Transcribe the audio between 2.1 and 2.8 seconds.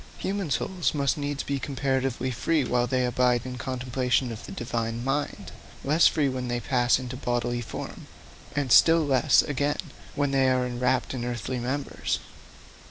free